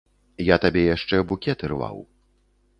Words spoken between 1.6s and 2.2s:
ірваў.